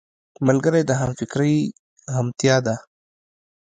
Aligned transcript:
ملګری 0.47 0.81
د 0.85 0.91
همفکرۍ 1.01 1.55
همتيا 2.15 2.57
دی 2.65 2.75